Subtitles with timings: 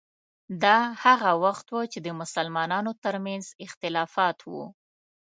[0.63, 4.65] دا هغه وخت و چې د مسلمانانو ترمنځ اختلافات وو.